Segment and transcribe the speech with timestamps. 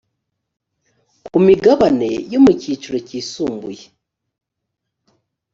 [1.27, 3.85] ku migabane yo mu cyiciro cyisumbuye